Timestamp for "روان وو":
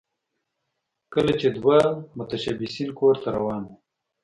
3.37-3.75